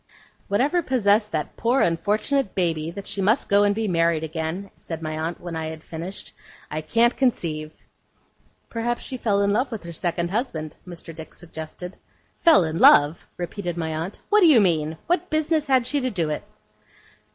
'Whatever 0.47 0.81
possessed 0.81 1.31
that 1.31 1.55
poor 1.55 1.81
unfortunate 1.81 2.55
Baby, 2.55 2.89
that 2.89 3.05
she 3.05 3.21
must 3.21 3.47
go 3.47 3.61
and 3.61 3.75
be 3.75 3.87
married 3.87 4.23
again,' 4.23 4.71
said 4.79 4.99
my 4.99 5.15
aunt, 5.15 5.39
when 5.39 5.55
I 5.55 5.67
had 5.67 5.83
finished, 5.83 6.33
'I 6.71 6.81
can't 6.81 7.15
conceive.' 7.15 7.69
'Perhaps 8.67 9.03
she 9.03 9.15
fell 9.15 9.43
in 9.43 9.51
love 9.51 9.71
with 9.71 9.83
her 9.83 9.93
second 9.93 10.31
husband,' 10.31 10.75
Mr. 10.87 11.15
Dick 11.15 11.35
suggested. 11.35 11.97
'Fell 12.39 12.63
in 12.63 12.79
love!' 12.79 13.27
repeated 13.37 13.77
my 13.77 13.93
aunt. 13.93 14.19
'What 14.29 14.39
do 14.39 14.47
you 14.47 14.59
mean? 14.59 14.97
What 15.05 15.29
business 15.29 15.67
had 15.67 15.85
she 15.85 16.01
to 16.01 16.09
do 16.09 16.31
it? 16.31 16.43